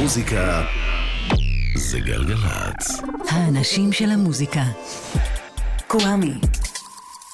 [0.00, 0.64] מוזיקה
[1.74, 3.02] זה גלגלצ.
[3.28, 4.62] האנשים של המוזיקה.
[5.86, 6.34] קוואמי.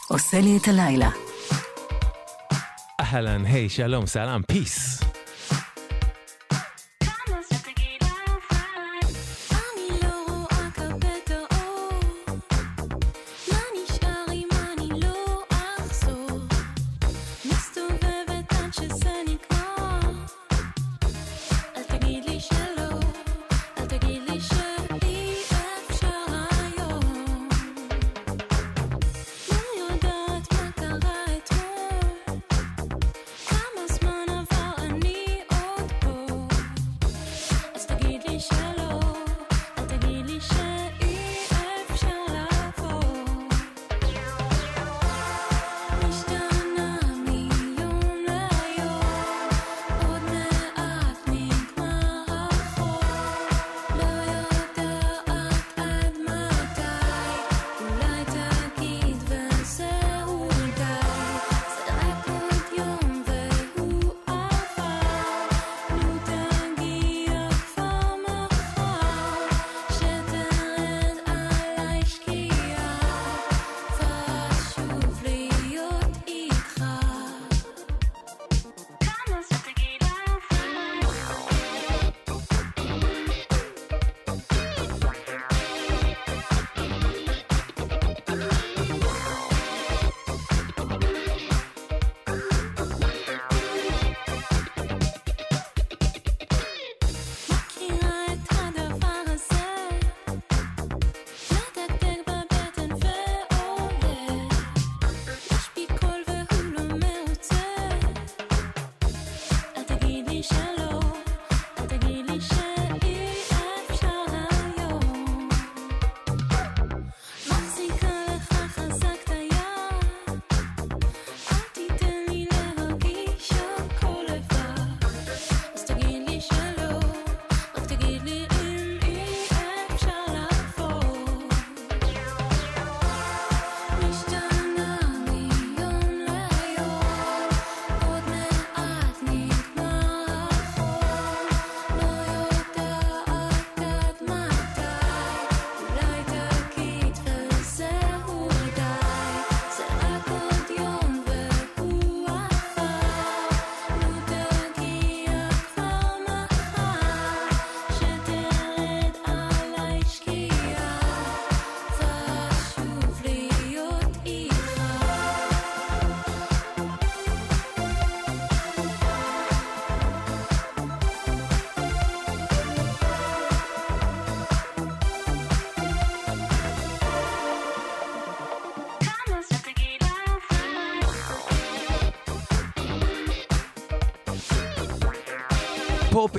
[0.08, 1.10] עושה לי את הלילה.
[3.00, 5.07] אהלן, היי, שלום, סלאם, פיס.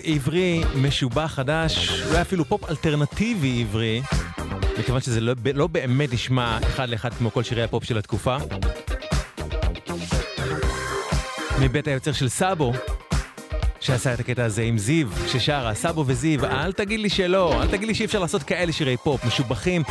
[0.03, 4.01] עברי משובח חדש, אולי אפילו פופ אלטרנטיבי עברי,
[4.79, 8.37] מכיוון שזה לא, לא באמת נשמע אחד לאחד כמו כל שירי הפופ של התקופה.
[11.61, 12.73] מבית היוצר של סאבו,
[13.79, 17.87] שעשה את הקטע הזה עם זיו, ששרה סאבו וזיו, אל תגיד לי שלא, אל תגיד
[17.87, 19.83] לי שאי אפשר לעשות כאלה שירי פופ משובחים,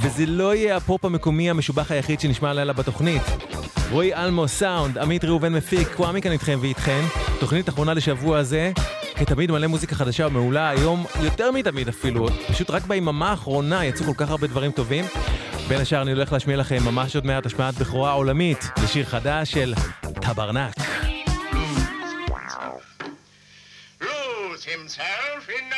[0.00, 3.22] וזה לא יהיה הפופ המקומי המשובח היחיד שנשמע הלילה בתוכנית.
[3.90, 7.00] רועי אלמו סאונד, עמית ראובן מפיק, קוואמי כאן איתכם ואיתכן,
[7.40, 8.72] תוכנית אחרונה לשבוע הזה,
[9.16, 14.12] כתמיד מלא מוזיקה חדשה ומעולה, היום יותר מתמיד אפילו, פשוט רק ביממה האחרונה יצאו כל
[14.16, 15.04] כך הרבה דברים טובים.
[15.68, 19.74] בין השאר אני הולך להשמיע לכם ממש עוד מעט השמעת בכורה עולמית לשיר חדש של
[20.20, 20.74] טברנק.
[24.74, 25.73] himself in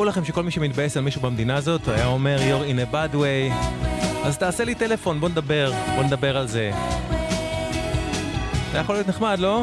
[0.00, 3.14] תארו לכם שכל מי שמתבאס על מישהו במדינה הזאת היה אומר you're in a bad
[3.14, 3.54] way,
[4.24, 6.70] אז תעשה לי טלפון, בוא נדבר, בוא נדבר על זה.
[8.72, 9.62] זה יכול להיות נחמד, לא?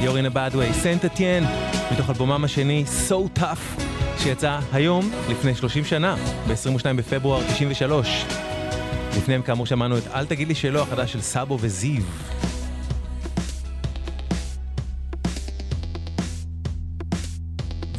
[0.00, 1.44] you're in a bad way, סנט אתיין,
[1.92, 3.82] מתוך אלבומם השני, So Tough,
[4.18, 6.16] שיצא היום, לפני 30 שנה,
[6.48, 8.24] ב-22 בפברואר 93.
[9.16, 12.02] לפניהם כאמור שמענו את אל תגיד לי שלא, החדש של סאבו וזיו.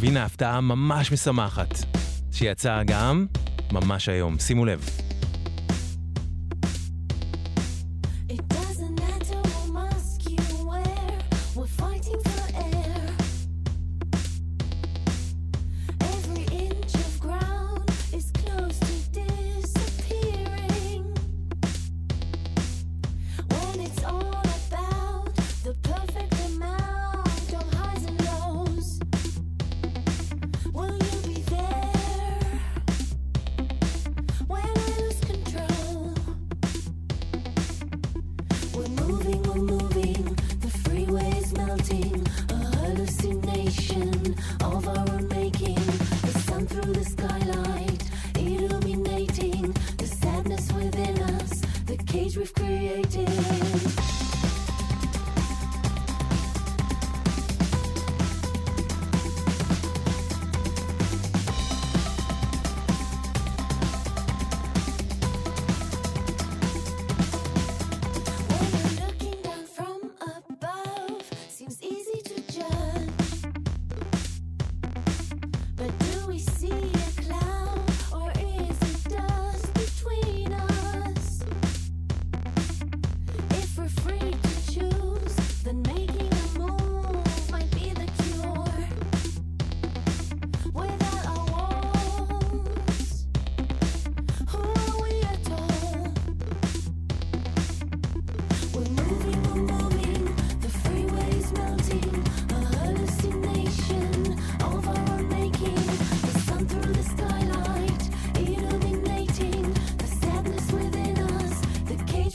[0.01, 1.74] והנה הפתעה ממש משמחת,
[2.31, 3.25] שיצאה גם
[3.71, 4.39] ממש היום.
[4.39, 4.89] שימו לב.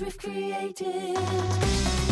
[0.00, 2.05] we've created.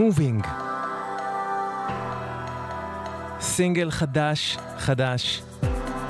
[0.00, 0.46] מובינג.
[3.40, 5.42] סינגל חדש, חדש,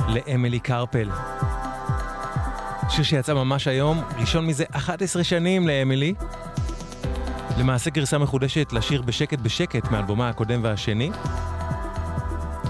[0.08, 1.10] לאמילי קרפל.
[2.88, 6.14] שיר שיצא ממש היום, ראשון מזה 11 שנים לאמילי.
[7.58, 11.10] למעשה גרסה מחודשת לשיר בשקט בשקט מאלבומה הקודם והשני.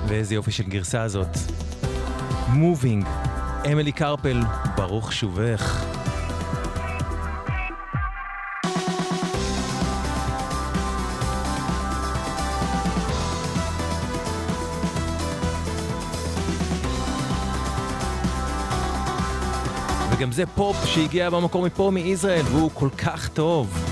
[0.07, 1.37] ואיזה יופי של גרסה הזאת.
[2.49, 3.07] מובינג,
[3.73, 4.41] אמילי קרפל,
[4.77, 5.90] ברוך שובך.
[20.21, 23.90] וגם זה פופ שהגיע במקור מפה מישראל, והוא כל כך טוב.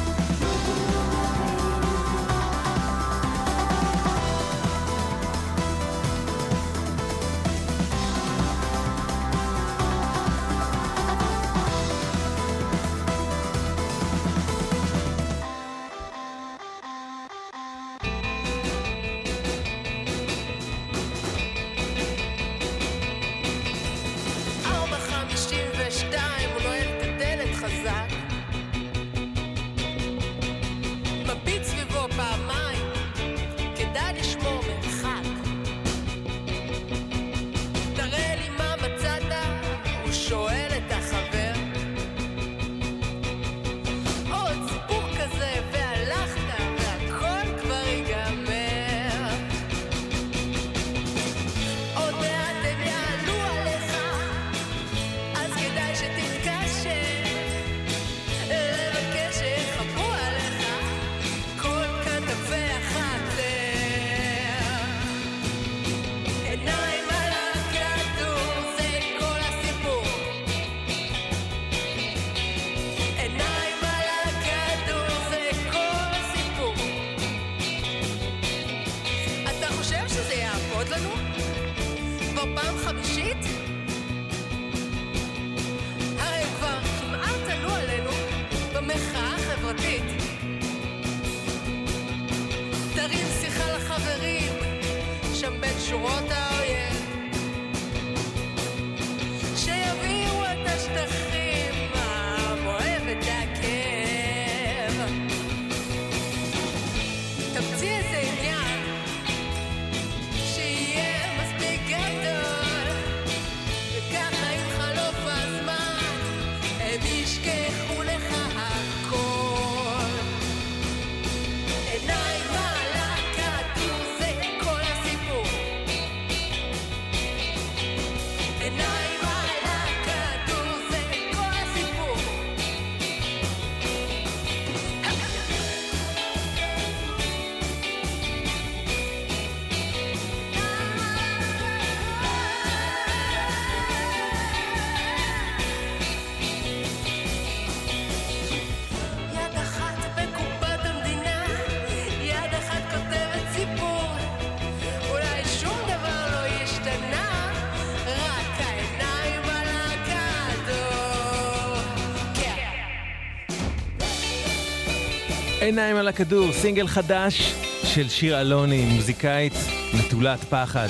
[165.68, 169.52] עיניים על הכדור, סינגל חדש של שיר אלוני, מוזיקאית
[169.94, 170.88] נטולת פחד.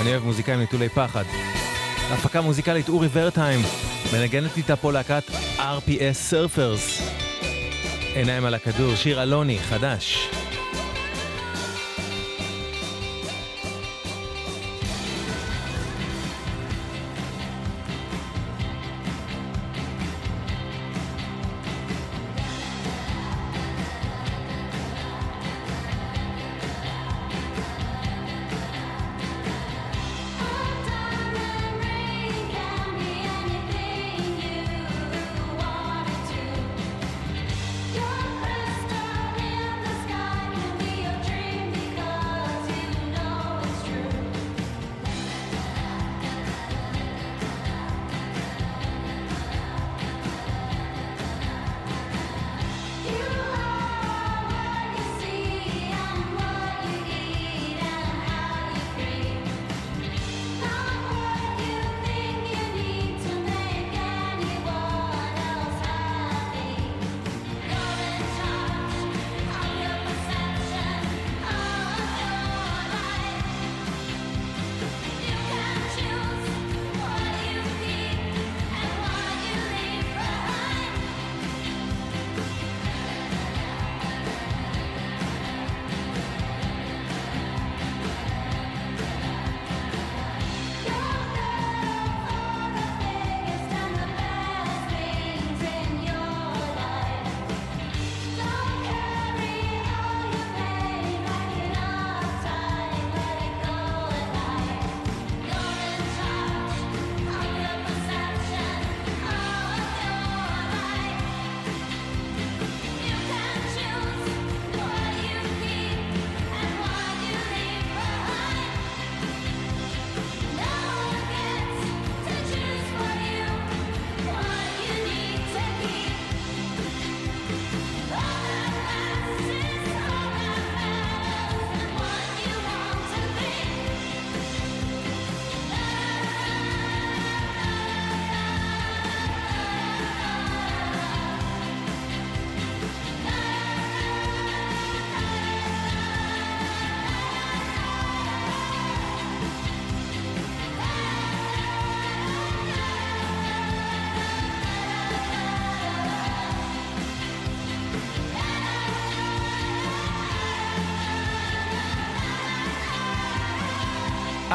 [0.00, 1.24] אני אוהב מוזיקאים נטולי פחד.
[2.10, 3.60] הפקה מוזיקלית אורי ורטהיים,
[4.12, 5.22] מנגנת איתה פה להקת
[5.58, 7.02] RPS סרפרס.
[8.14, 10.28] עיניים על הכדור, שיר אלוני, חדש.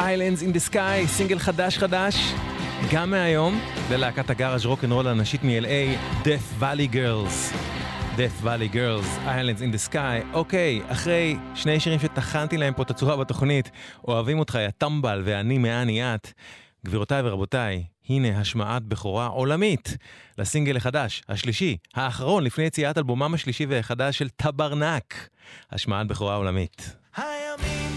[0.08, 2.32] Islands in the Sky, סינגל חדש חדש,
[2.92, 3.60] גם מהיום,
[3.90, 7.54] ללהקת הגאראז' רוקנרול הנשית מ-LA, Death Valley Girls.
[8.16, 10.26] Death Valley Girls, Islands in the Sky.
[10.32, 13.70] אוקיי, אחרי שני שירים שטחנתי להם פה את הצורה בתוכנית,
[14.08, 16.32] אוהבים אותך, יא טמבל ואני מאני את.
[16.86, 19.96] גבירותיי ורבותיי, הנה השמעת בכורה עולמית
[20.38, 25.28] לסינגל החדש, השלישי, האחרון לפני יציאת אלבומם השלישי והחדש של טברנק.
[25.72, 26.96] השמעת בכורה עולמית.
[27.16, 27.87] הימים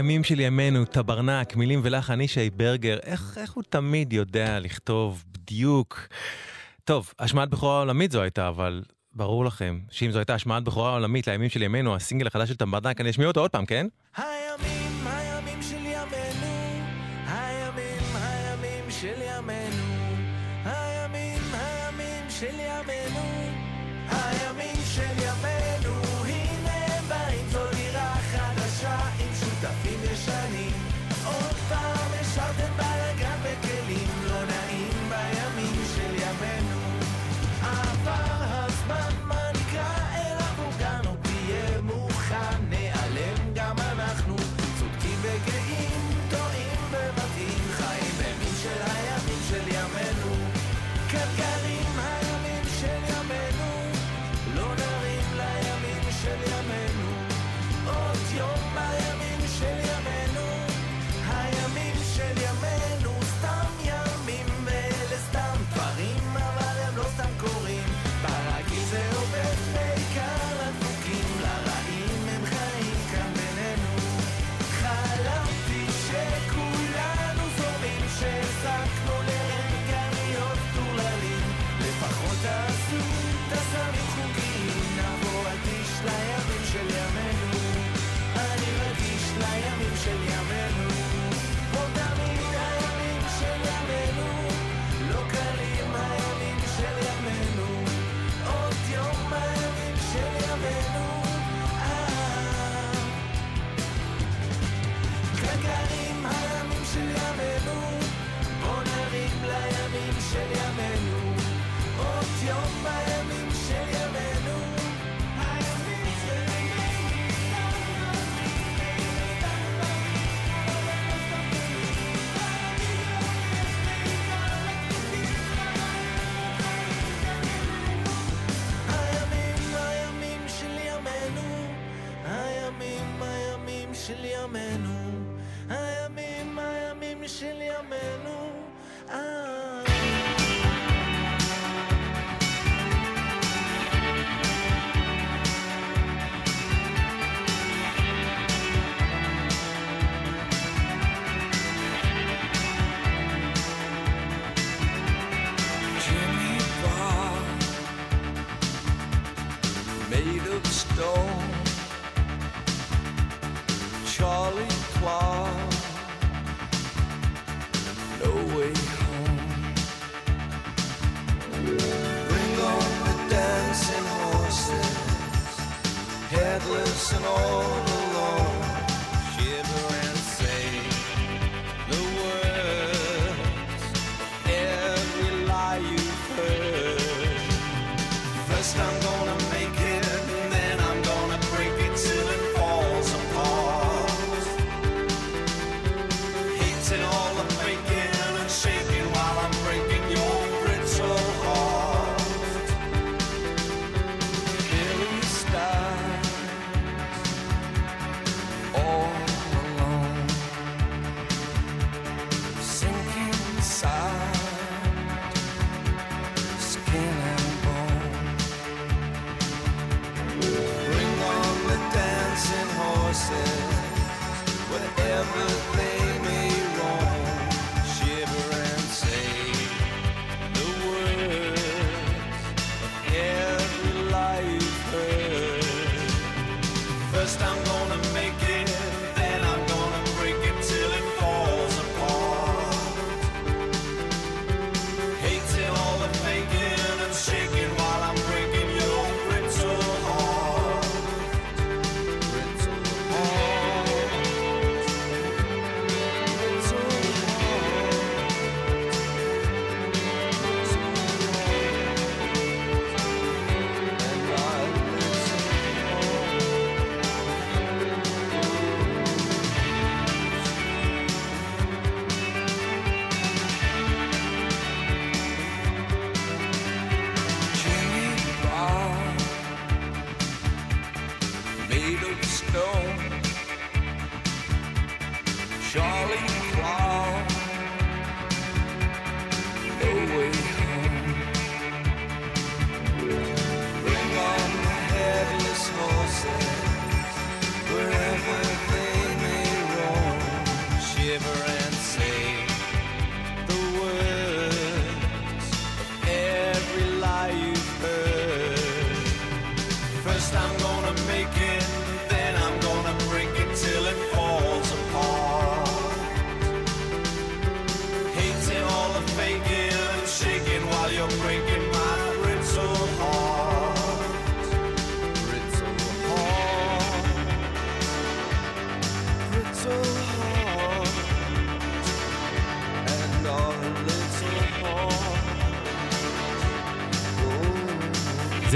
[0.00, 6.08] הימים של ימינו, טברנק, מילים ולחן, ישי ברגר, איך, איך הוא תמיד יודע לכתוב בדיוק?
[6.84, 8.82] טוב, השמעת בכורה עולמית זו הייתה, אבל
[9.14, 13.00] ברור לכם שאם זו הייתה השמעת בכורה עולמית לימים של ימינו, הסינגל החדש של טברנק,
[13.00, 13.86] אני אשמיע אותו עוד פעם, כן?
[14.16, 14.89] הימים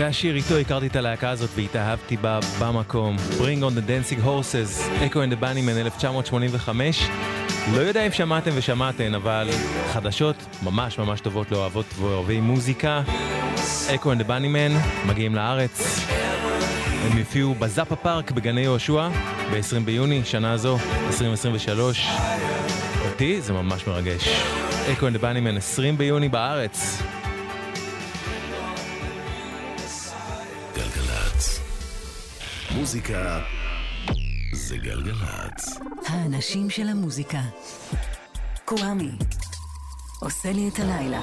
[0.05, 3.17] זה השיר, איתו הכרתי את הלהקה הזאת והתאהבתי בה במקום.
[3.17, 7.09] Bring on the Dancing Horses, Echo and the Bunnymen 1985.
[7.73, 9.49] לא יודע אם שמעתם ושמעתם, אבל
[9.93, 13.03] חדשות ממש ממש טובות לאוהבות ואוהבי מוזיקה.
[13.88, 16.01] Echo and the Bunnymen מגיעים לארץ.
[17.05, 19.09] הם יופיעו בזאפה פארק בגני יהושע
[19.53, 22.09] ב-20 ביוני, שנה זו, 2023.
[23.07, 24.29] אותי זה ממש מרגש.
[24.87, 27.03] Echo and the Bunnymen 20 ביוני בארץ.
[32.85, 33.40] מוזיקה
[34.53, 35.79] זה גלגלצ.
[36.07, 37.40] האנשים של המוזיקה.
[38.64, 39.11] קוואמי.
[40.20, 41.20] עושה לי את הלילה.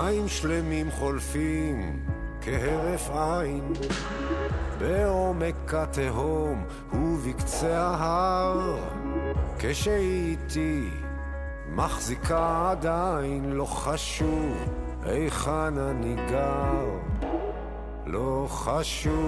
[0.00, 2.02] חיים שלמים חולפים
[2.40, 3.72] כהרף עין.
[4.78, 8.78] בעומק התהום ובקצה ההר
[9.58, 10.90] כשהיא איתי
[11.68, 14.56] מחזיקה עדיין לא חשוב
[15.02, 16.86] היכן אני גר.
[18.06, 19.18] לא חשוב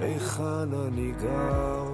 [0.00, 1.89] היכן אני גר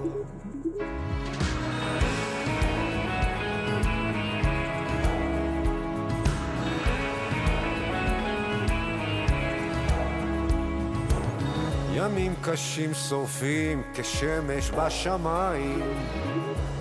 [11.97, 15.81] ימים קשים שורפים כשמש בשמיים.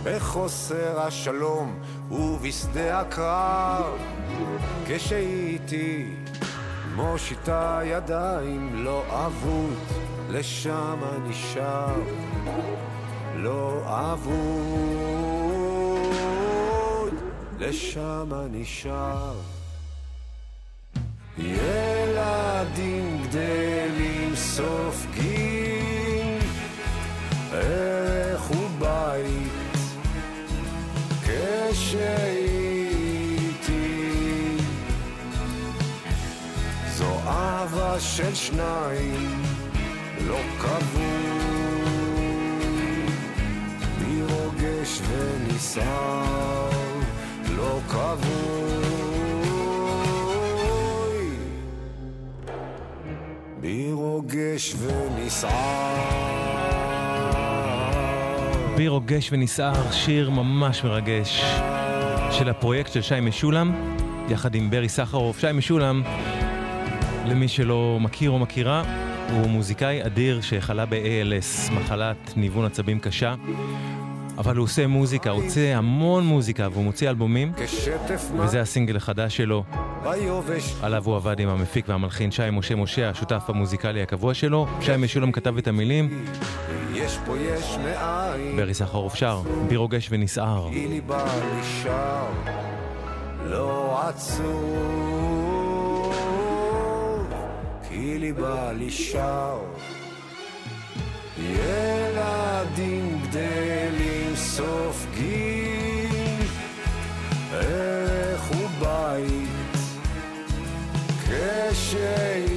[0.02, 1.78] בחוסר השלום
[2.10, 3.98] ובשדה הקרב?
[4.86, 6.14] כשהיא איתי
[6.94, 9.74] מושיטה ידיים לא אבוד
[10.30, 12.00] לשם אני שב.
[13.36, 14.24] לא אבוד
[17.58, 19.36] לשם אני שב.
[21.38, 24.15] ילדים גדלים
[24.56, 26.38] סופגים
[27.52, 29.52] ערך ובית
[31.22, 32.06] כשאיתי
[36.88, 39.42] זו אהבה של שניים
[40.26, 41.06] לא כבוי.
[43.98, 46.70] בי רוגש ונסער
[47.56, 49.25] לא כבוי
[53.60, 56.26] בי רוגש ונסער
[58.76, 61.44] בי רוגש ונסער, שיר ממש מרגש
[62.30, 63.74] של הפרויקט של שי משולם,
[64.28, 65.40] יחד עם ברי סחרוף.
[65.40, 66.02] שי משולם,
[67.26, 68.82] למי שלא מכיר או מכירה,
[69.32, 73.34] הוא מוזיקאי אדיר שחלה ב-ALS, מחלת ניוון עצבים קשה,
[74.38, 77.52] אבל הוא עושה מוזיקה, הוא עושה המון מוזיקה והוא מוציא אלבומים,
[78.38, 79.64] וזה הסינגל החדש שלו,
[80.10, 80.74] ביובש.
[80.82, 84.66] עליו הוא עבד עם המפיק והמלחין שי משה משה, השותף המוזיקלי הקבוע שלו.
[84.80, 86.24] שי משולם כתב את המילים,
[86.94, 88.56] יש פה יש מאין.
[88.56, 90.68] ברי סחרוף שר, בי רוגש ונסער.
[90.72, 91.24] כי ליבה
[91.60, 92.26] נשאר
[93.44, 94.96] לא עצוב
[97.88, 99.58] כי ליבה נשאר
[101.38, 106.10] ילדים גדלים סופגים
[111.76, 112.56] כשאיתי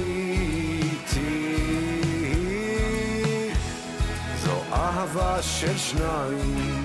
[4.44, 6.84] זו אהבה של שניים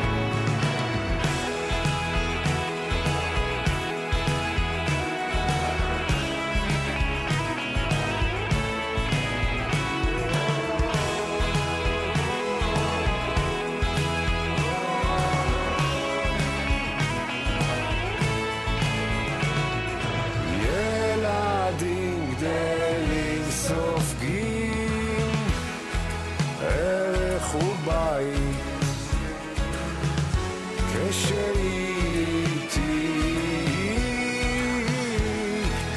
[31.26, 33.24] שהיא איתי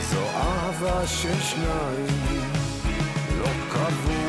[0.10, 2.52] זו אהבה ששניים
[3.40, 4.22] לא קבעו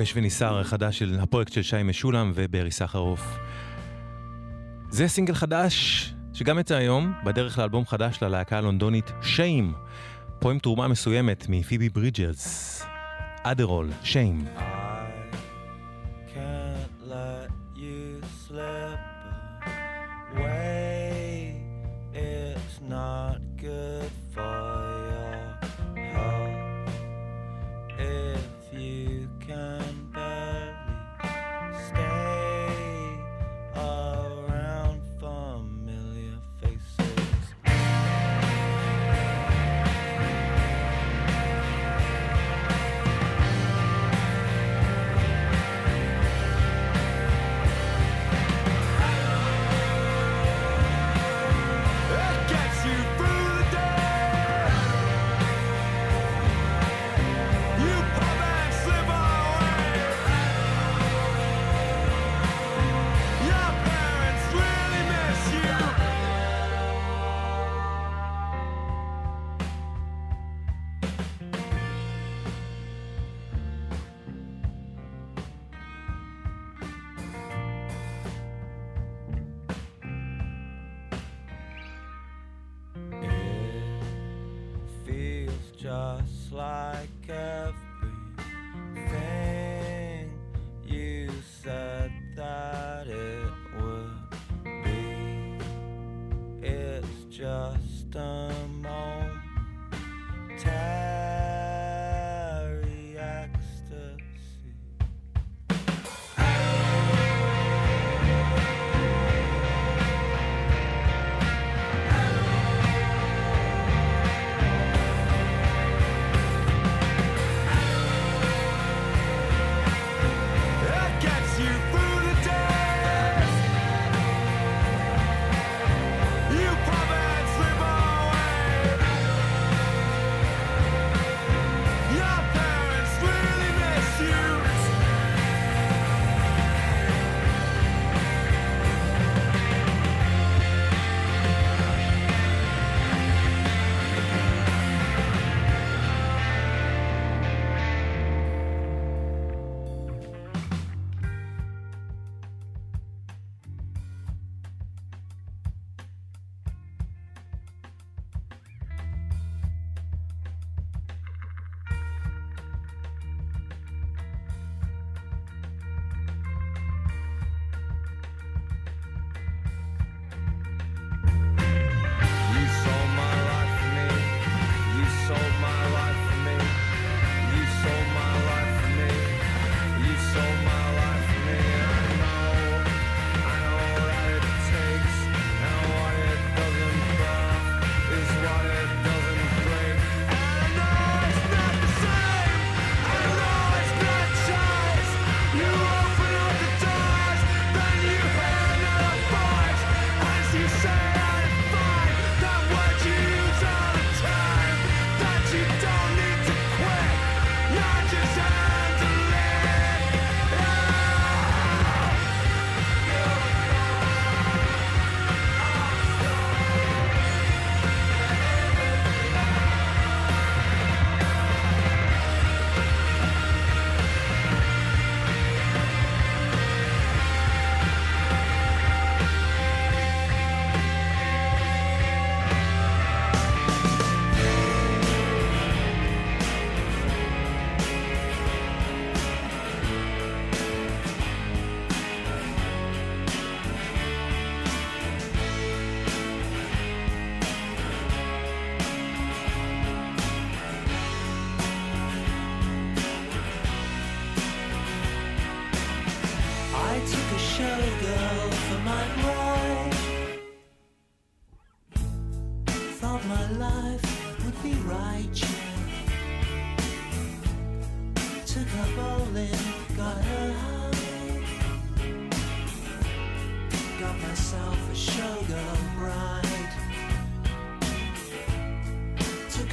[0.00, 3.38] פוגש וניסר החדש של הפרויקט של שי משולם וברי סחרוף.
[4.90, 9.74] זה סינגל חדש שגם יצא היום, בדרך לאלבום חדש ללהקה הלונדונית שיים,
[10.38, 12.82] פה עם תרומה מסוימת מפיבי ברידג'רס,
[13.42, 14.44] אדרול, שיים.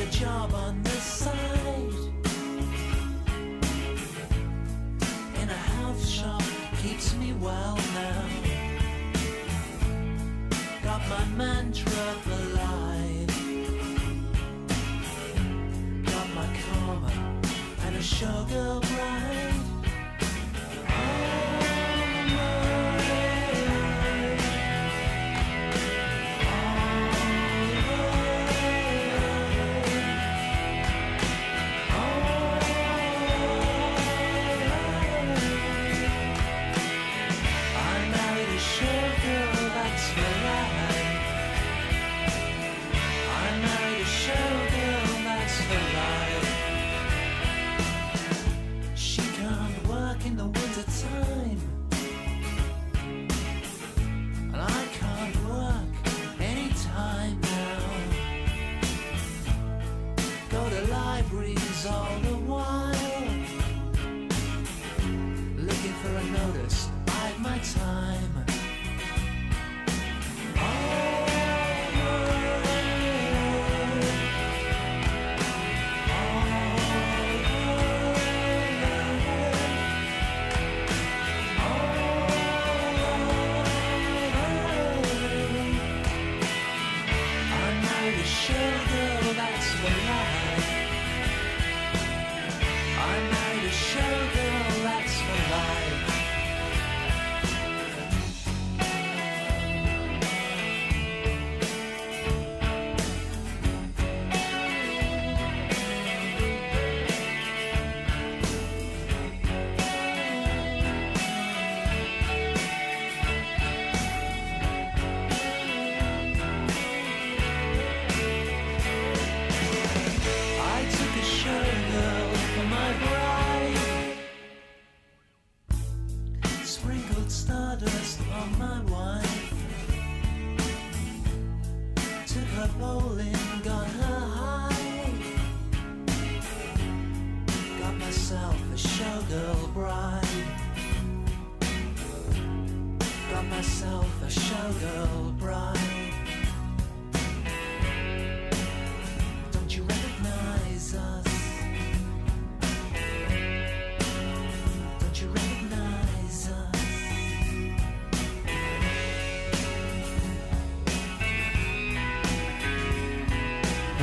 [0.10, 0.87] 加班。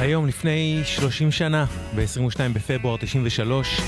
[0.05, 3.80] היום לפני 30 שנה, ב-22 בפברואר 93,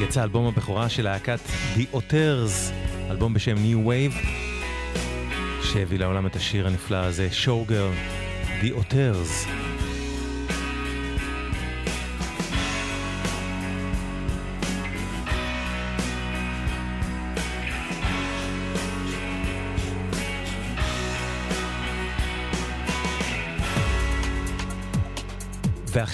[0.00, 1.38] יצא אלבום הבכורה של להקת
[1.76, 2.72] The Otters,
[3.10, 4.26] אלבום בשם New Wave,
[5.62, 7.94] שהביא לעולם את השיר הנפלא הזה, Show Girl,
[8.62, 9.57] The Otters.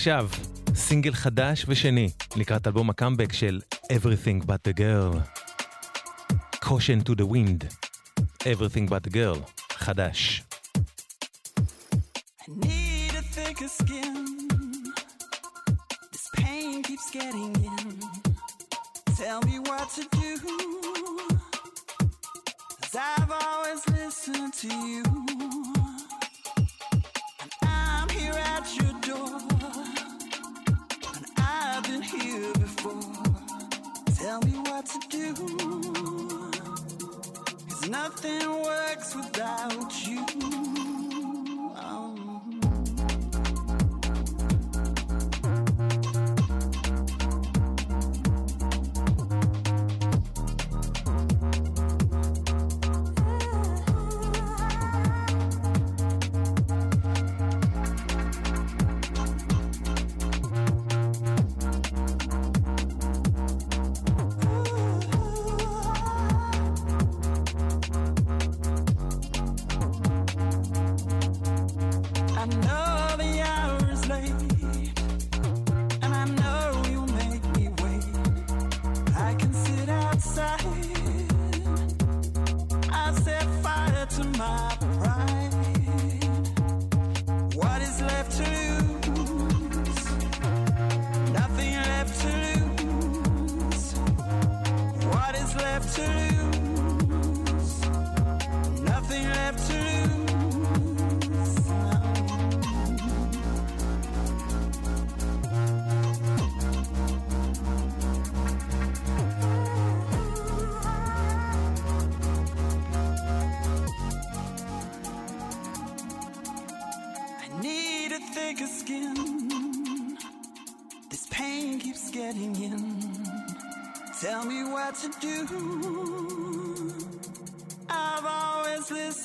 [0.04, 0.30] ועכשיו,
[0.76, 5.20] סינגל חדש ושני לקראת אלבום הקאמבק של Everything But The Girl.
[6.66, 7.64] Caution to the Wind,
[8.44, 9.38] Everything But The Girl,
[9.72, 10.44] חדש.
[12.42, 14.16] I need a thicker skin.
[16.12, 17.96] This pain keeps getting in.
[19.22, 20.32] Tell me what to do.
[22.82, 25.04] Cause I've always listened to you.
[27.44, 29.53] And I'm here at your door.
[37.89, 40.84] Nothing works without you.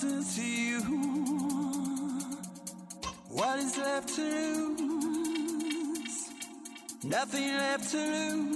[0.04, 0.80] listen to you.
[3.30, 6.30] What is left to lose?
[7.04, 8.50] Nothing left to lose.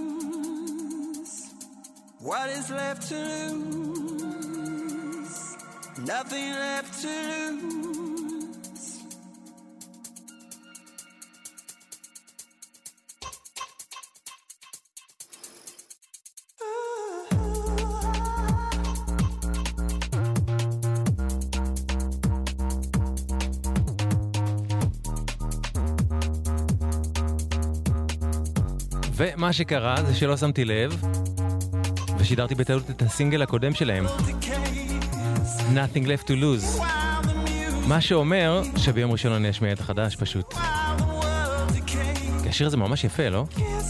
[2.20, 3.16] What is left to
[3.54, 4.58] lose?
[6.00, 7.83] Nothing left to lose.
[29.44, 31.02] מה שקרה זה שלא שמתי לב,
[32.18, 34.06] ושידרתי בטעות את הסינגל הקודם שלהם.
[35.74, 36.82] Nothing Left to Lose.
[37.88, 40.54] מה שאומר שביום ראשון אני אשמיע את החדש פשוט.
[42.44, 43.46] כי השיר הזה ממש יפה, לא?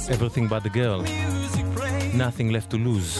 [0.07, 1.09] Everything but the girl.
[2.13, 3.19] Nothing left to lose.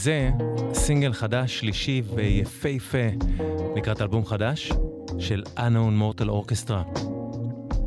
[0.00, 0.30] וזה
[0.74, 3.08] סינגל חדש, שלישי ויפהפה
[3.76, 4.72] לקראת אלבום חדש
[5.18, 7.00] של Unknown Mortal Orchestra,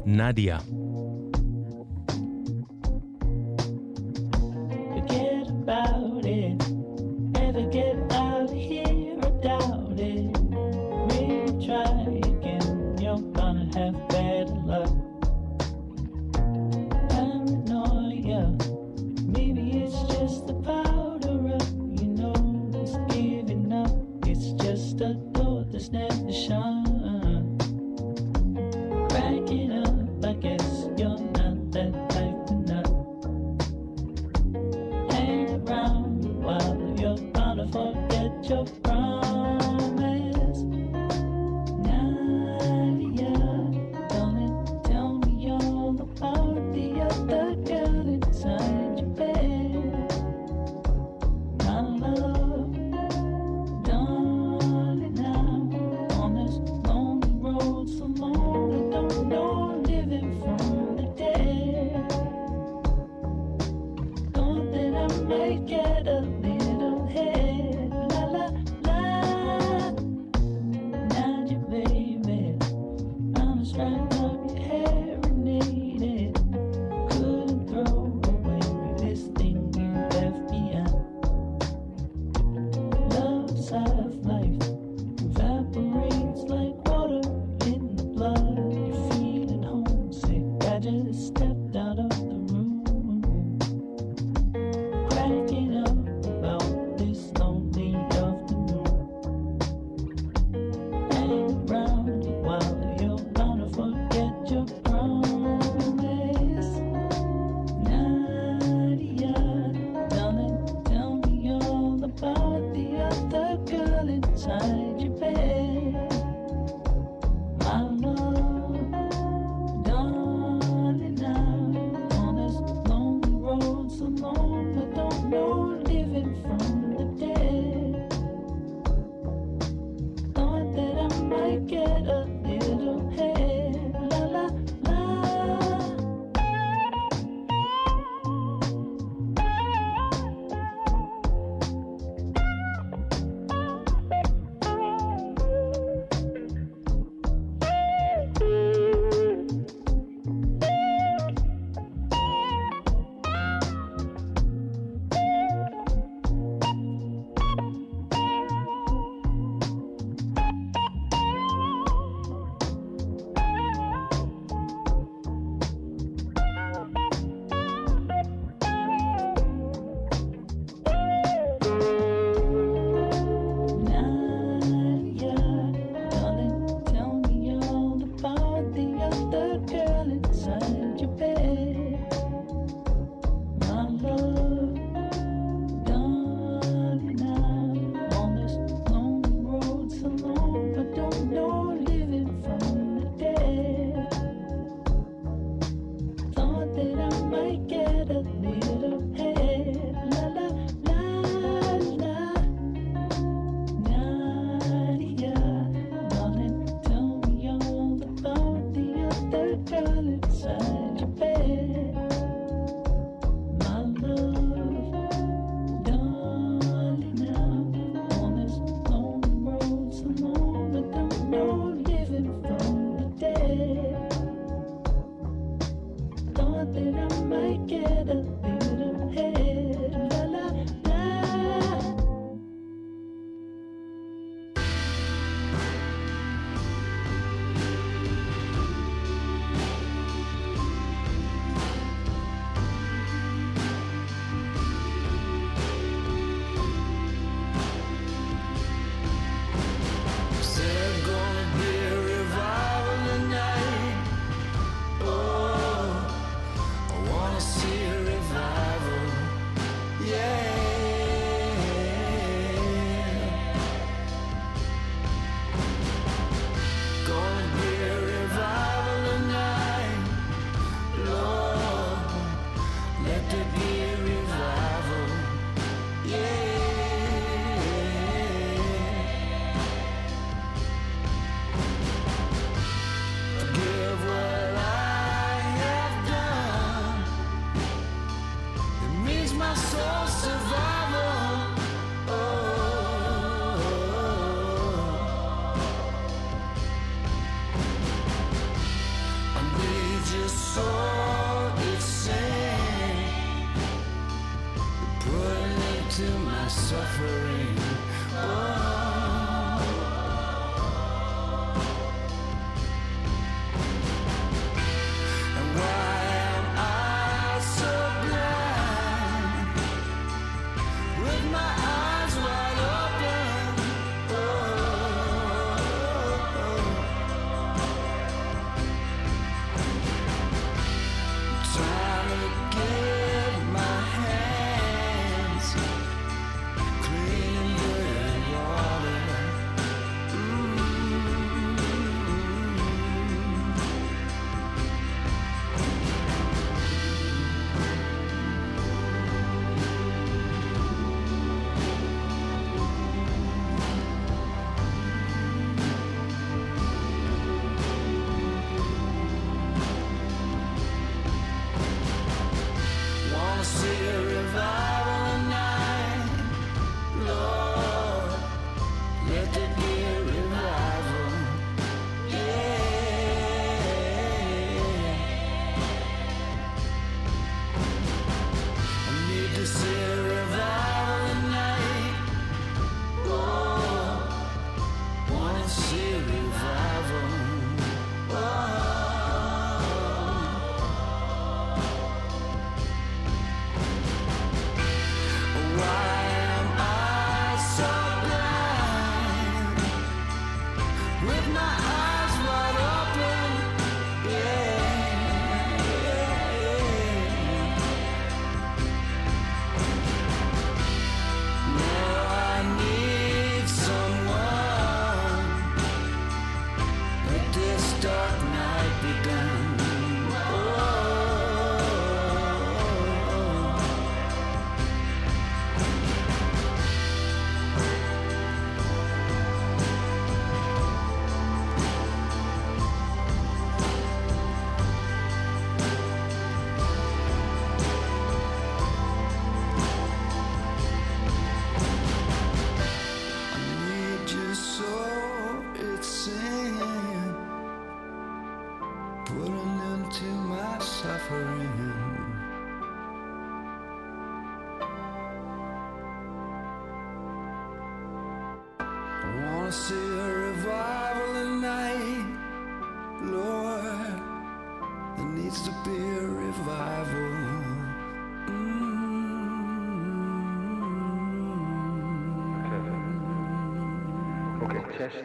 [0.05, 0.57] נדיה.
[114.45, 114.92] time.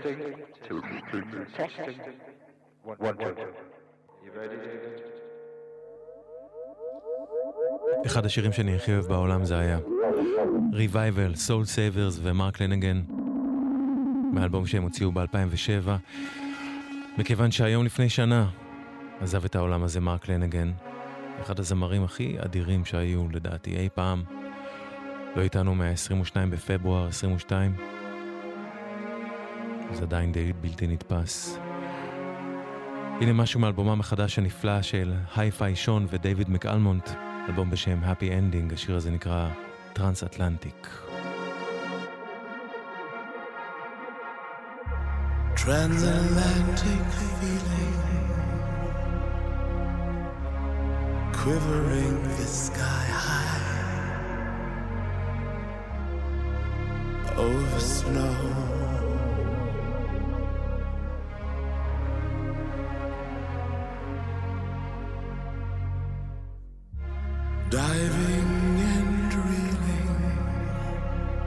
[0.03, 0.35] Testing,
[0.69, 0.81] two,
[1.11, 1.23] three,
[1.57, 1.99] testing.
[2.85, 3.35] One, one, two.
[4.25, 5.03] You ready, David?
[8.07, 9.79] אחד השירים שאני הכי אוהב בעולם זה היה
[10.73, 13.03] Revival, Soul Savers ומרק לנגן
[14.33, 15.89] מאלבום שהם הוציאו ב-2007
[17.19, 18.49] מכיוון שהיום לפני שנה
[19.21, 20.73] עזב את העולם הזה מרק לנגן
[21.41, 24.23] אחד הזמרים הכי אדירים שהיו לדעתי אי פעם
[25.37, 27.77] לא איתנו מה-22 בפברואר 22
[29.93, 31.59] זה עדיין די בלתי נתפס
[33.21, 37.11] הנה משהו מאלבומם החדש הנפלא של היי-פיי שון ודייוויד מקאלמונט,
[37.49, 39.49] אלבום בשם Happy Ending, השיר הזה נקרא
[39.93, 40.89] טרנס אטלנטיק.
[45.57, 47.05] Transatlantic
[47.39, 47.99] feeling
[51.41, 53.59] quivering the sky high
[57.47, 58.68] over snow.
[67.71, 70.39] Diving and reeling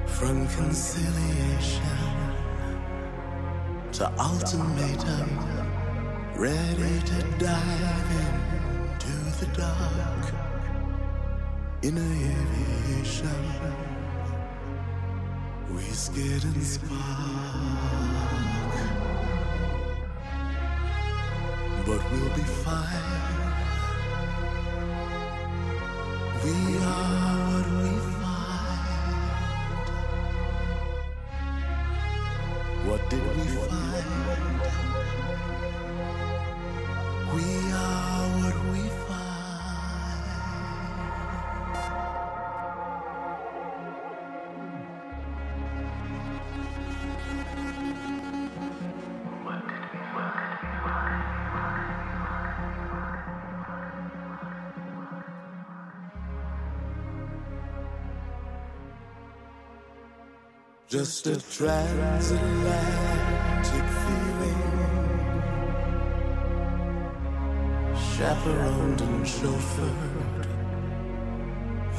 [0.05, 1.81] from conciliation
[3.93, 5.29] to ultimatum,
[6.35, 10.33] ready to dive into the dark
[11.81, 13.43] in aviation.
[15.73, 16.91] We skid and spark,
[21.87, 23.70] but we'll be fine.
[26.43, 28.00] We are what we
[61.01, 64.61] just a transatlantic feeling.
[68.13, 70.45] Chaperoned and chauffeured.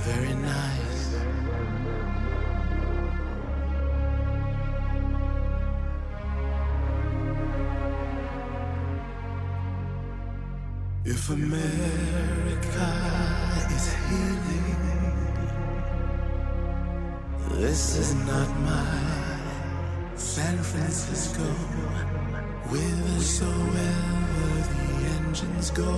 [0.06, 1.16] Very nice.
[11.04, 12.88] If America
[13.74, 14.81] is healing.
[17.72, 18.86] This is not my
[20.14, 21.42] San Francisco.
[22.68, 23.70] Whithersoever
[24.72, 25.92] the engines go,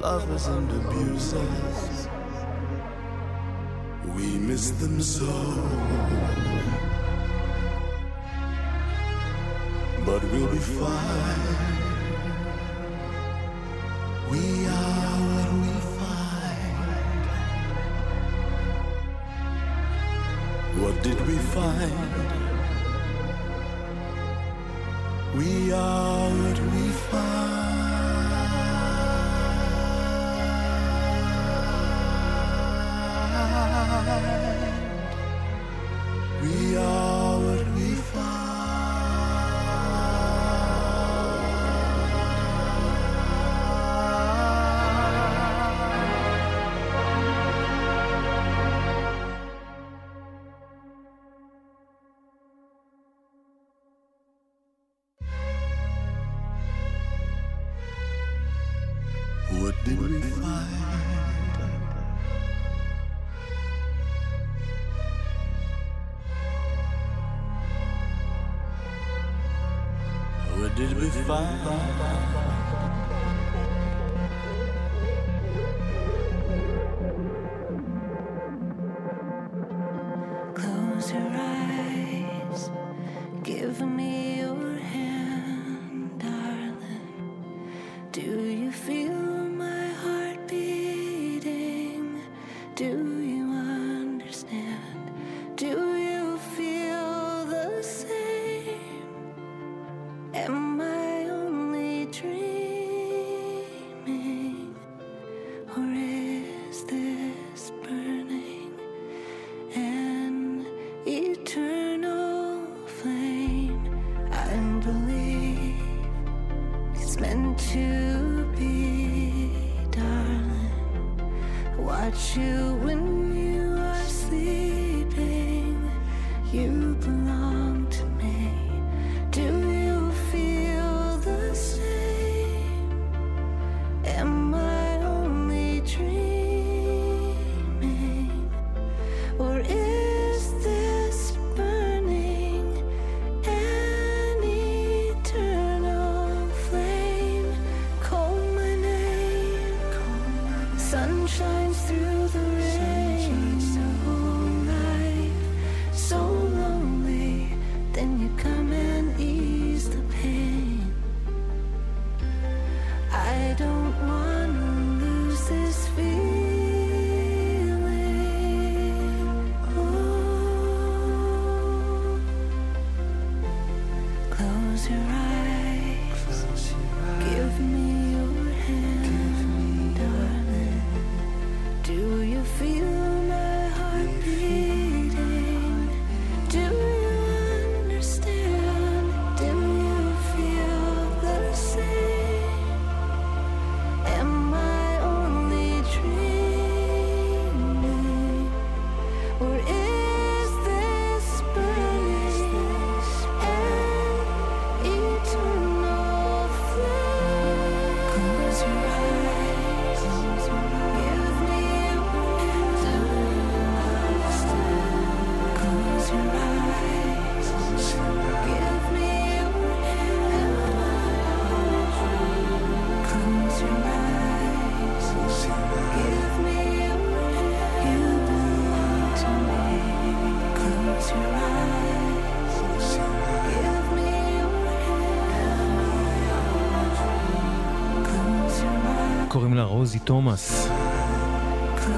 [0.00, 2.08] lovers and abusers,
[4.16, 5.32] we miss them so.
[10.04, 11.65] But we'll be fine.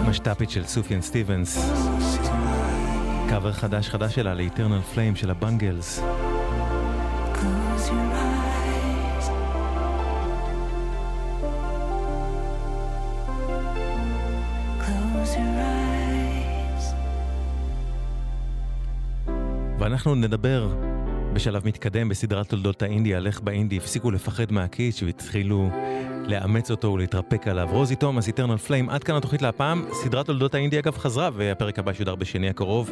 [0.08, 1.70] המשת"פית של סופיאן סטיבנס.
[3.28, 6.02] קאבר חדש חדש שלה ל-Eternal Flame של הבנגלס.
[19.78, 20.74] ואנחנו נדבר
[21.32, 25.70] בשלב מתקדם בסדרת תולדות האינדי על איך באינדי הפסיקו לפחד מהקיץ' והתחילו
[26.28, 27.68] לאמץ אותו ולהתרפק עליו.
[27.70, 29.84] רוזי תומאס, איטרנל פליים, עד כאן התוכנית להפעם.
[29.92, 32.90] סדרת תולדות האינדי אגב חזרה, והפרק הבא שודר בשני הקרוב.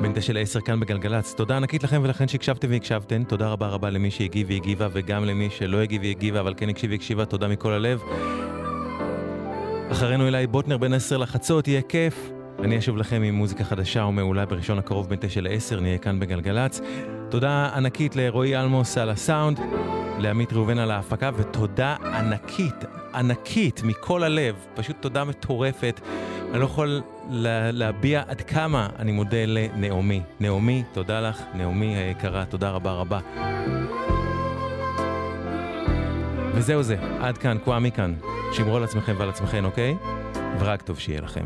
[0.00, 1.34] בין תשע לעשר כאן בגלגלצ.
[1.34, 3.24] תודה ענקית לכם ולכן שהקשבתם והקשבתן.
[3.24, 7.24] תודה רבה רבה למי שהגיב והגיבה וגם למי שלא הגיב והגיבה, אבל כן הקשיב והקשיבה.
[7.24, 8.00] תודה מכל הלב.
[9.92, 12.30] אחרינו אליי בוטנר בין עשר לחצות, יהיה כיף.
[12.58, 16.80] אני אשוב לכם עם מוזיקה חדשה ומעולה בראשון הקרוב בין תשע לעשר, נהיה כאן בגלגלצ.
[17.32, 19.60] תודה ענקית לרועי אלמוס על הסאונד,
[20.18, 26.00] לעמית ראובן על ההפקה, ותודה ענקית, ענקית מכל הלב, פשוט תודה מטורפת.
[26.50, 30.22] אני לא יכול לה, להביע עד כמה אני מודה לנעמי.
[30.40, 33.18] נעמי, תודה לך, נעמי היקרה, תודה רבה רבה.
[36.54, 38.14] וזהו זה, עד כאן, קוואמי כאן.
[38.52, 39.96] שמרו על עצמכם ועל עצמכם, אוקיי?
[40.58, 41.44] ורק טוב שיהיה לכם.